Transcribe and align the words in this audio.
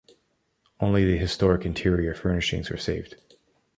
Only 0.79 1.05
the 1.05 1.19
historic 1.19 1.63
interior 1.63 2.15
furnishings 2.15 2.71
were 2.71 2.77
saved. 2.77 3.17